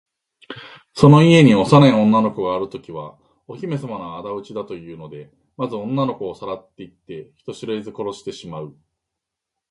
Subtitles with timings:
[0.95, 8.73] その家に幼い女の子があるときは、お姫さまのあだ討ちだというので、まず女の子をさらっていって、人知れず殺してしまう。